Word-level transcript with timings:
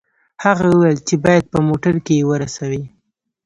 هغه 0.43 0.63
وویل 0.71 0.99
چې 1.07 1.15
باید 1.25 1.43
په 1.53 1.59
موټر 1.69 1.95
کې 2.05 2.13
یې 2.19 2.27
ورسوي 2.29 2.83